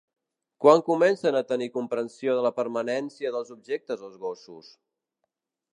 Quan 0.63 0.79
comencen 0.87 1.37
a 1.39 1.43
tenir 1.51 1.67
comprensió 1.75 2.35
de 2.39 2.47
la 2.47 2.53
permanència 2.61 3.35
dels 3.37 3.53
objectes 3.59 4.07
els 4.09 4.19
gossos? 4.25 4.73